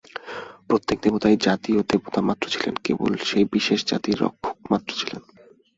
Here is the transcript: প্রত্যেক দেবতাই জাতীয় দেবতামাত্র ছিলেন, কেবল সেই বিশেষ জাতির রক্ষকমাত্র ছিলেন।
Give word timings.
প্রত্যেক 0.67 0.97
দেবতাই 1.01 1.35
জাতীয় 1.37 1.79
দেবতামাত্র 1.83 2.45
ছিলেন, 2.49 2.75
কেবল 2.83 3.11
সেই 3.25 3.45
বিশেষ 3.51 3.79
জাতির 3.85 4.21
রক্ষকমাত্র 4.21 4.89
ছিলেন। 4.95 5.21